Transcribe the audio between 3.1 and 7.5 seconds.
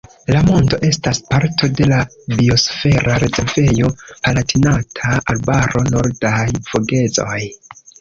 rezervejo Palatinata Arbaro-Nordaj Vogezoj.